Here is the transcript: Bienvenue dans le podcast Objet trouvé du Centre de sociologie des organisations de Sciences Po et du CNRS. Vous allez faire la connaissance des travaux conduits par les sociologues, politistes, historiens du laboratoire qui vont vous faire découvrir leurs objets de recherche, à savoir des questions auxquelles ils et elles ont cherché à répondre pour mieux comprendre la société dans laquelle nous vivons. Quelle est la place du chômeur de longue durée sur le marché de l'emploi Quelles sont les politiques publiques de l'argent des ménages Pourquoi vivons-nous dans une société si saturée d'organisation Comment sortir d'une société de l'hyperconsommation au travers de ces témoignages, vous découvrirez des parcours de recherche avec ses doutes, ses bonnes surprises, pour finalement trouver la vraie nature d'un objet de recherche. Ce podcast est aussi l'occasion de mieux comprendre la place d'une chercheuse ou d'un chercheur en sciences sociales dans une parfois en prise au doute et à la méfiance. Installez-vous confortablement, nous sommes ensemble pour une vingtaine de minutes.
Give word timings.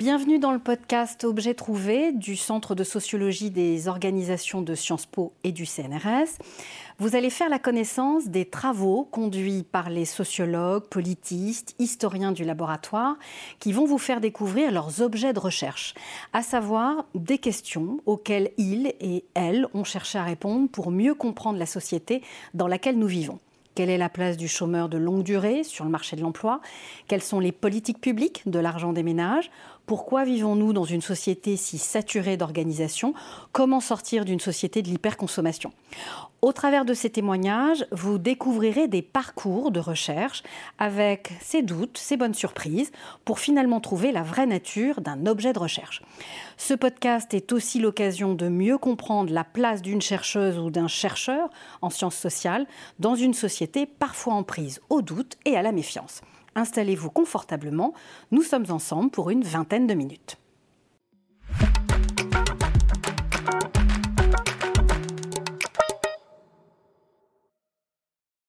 Bienvenue 0.00 0.38
dans 0.38 0.52
le 0.52 0.58
podcast 0.58 1.24
Objet 1.24 1.52
trouvé 1.52 2.12
du 2.12 2.34
Centre 2.34 2.74
de 2.74 2.84
sociologie 2.84 3.50
des 3.50 3.86
organisations 3.86 4.62
de 4.62 4.74
Sciences 4.74 5.04
Po 5.04 5.34
et 5.44 5.52
du 5.52 5.66
CNRS. 5.66 6.38
Vous 6.98 7.16
allez 7.16 7.28
faire 7.28 7.50
la 7.50 7.58
connaissance 7.58 8.26
des 8.28 8.46
travaux 8.46 9.06
conduits 9.10 9.62
par 9.62 9.90
les 9.90 10.06
sociologues, 10.06 10.84
politistes, 10.84 11.74
historiens 11.78 12.32
du 12.32 12.44
laboratoire 12.44 13.16
qui 13.58 13.74
vont 13.74 13.84
vous 13.84 13.98
faire 13.98 14.22
découvrir 14.22 14.72
leurs 14.72 15.02
objets 15.02 15.34
de 15.34 15.38
recherche, 15.38 15.92
à 16.32 16.42
savoir 16.42 17.04
des 17.14 17.36
questions 17.36 18.00
auxquelles 18.06 18.52
ils 18.56 18.94
et 19.02 19.24
elles 19.34 19.66
ont 19.74 19.84
cherché 19.84 20.16
à 20.16 20.24
répondre 20.24 20.70
pour 20.70 20.90
mieux 20.90 21.12
comprendre 21.12 21.58
la 21.58 21.66
société 21.66 22.22
dans 22.54 22.68
laquelle 22.68 22.98
nous 22.98 23.06
vivons. 23.06 23.38
Quelle 23.80 23.88
est 23.88 23.96
la 23.96 24.10
place 24.10 24.36
du 24.36 24.46
chômeur 24.46 24.90
de 24.90 24.98
longue 24.98 25.22
durée 25.22 25.64
sur 25.64 25.86
le 25.86 25.90
marché 25.90 26.14
de 26.14 26.20
l'emploi 26.20 26.60
Quelles 27.08 27.22
sont 27.22 27.40
les 27.40 27.50
politiques 27.50 27.98
publiques 27.98 28.42
de 28.44 28.58
l'argent 28.58 28.92
des 28.92 29.02
ménages 29.02 29.50
Pourquoi 29.86 30.24
vivons-nous 30.24 30.74
dans 30.74 30.84
une 30.84 31.00
société 31.00 31.56
si 31.56 31.78
saturée 31.78 32.36
d'organisation 32.36 33.14
Comment 33.52 33.80
sortir 33.80 34.26
d'une 34.26 34.38
société 34.38 34.82
de 34.82 34.88
l'hyperconsommation 34.88 35.72
au 36.42 36.52
travers 36.52 36.86
de 36.86 36.94
ces 36.94 37.10
témoignages, 37.10 37.84
vous 37.92 38.16
découvrirez 38.16 38.88
des 38.88 39.02
parcours 39.02 39.70
de 39.70 39.78
recherche 39.78 40.42
avec 40.78 41.34
ses 41.42 41.60
doutes, 41.60 41.98
ses 41.98 42.16
bonnes 42.16 42.32
surprises, 42.32 42.92
pour 43.26 43.38
finalement 43.38 43.78
trouver 43.78 44.10
la 44.10 44.22
vraie 44.22 44.46
nature 44.46 45.02
d'un 45.02 45.26
objet 45.26 45.52
de 45.52 45.58
recherche. 45.58 46.00
Ce 46.56 46.72
podcast 46.72 47.34
est 47.34 47.52
aussi 47.52 47.78
l'occasion 47.78 48.32
de 48.32 48.48
mieux 48.48 48.78
comprendre 48.78 49.30
la 49.34 49.44
place 49.44 49.82
d'une 49.82 50.00
chercheuse 50.00 50.58
ou 50.58 50.70
d'un 50.70 50.88
chercheur 50.88 51.50
en 51.82 51.90
sciences 51.90 52.16
sociales 52.16 52.66
dans 53.00 53.16
une 53.16 53.34
parfois 53.98 54.34
en 54.34 54.42
prise 54.42 54.80
au 54.90 55.02
doute 55.02 55.36
et 55.44 55.56
à 55.56 55.62
la 55.62 55.72
méfiance. 55.72 56.22
Installez-vous 56.54 57.10
confortablement, 57.10 57.94
nous 58.30 58.42
sommes 58.42 58.66
ensemble 58.70 59.10
pour 59.10 59.30
une 59.30 59.44
vingtaine 59.44 59.86
de 59.86 59.94
minutes. 59.94 60.39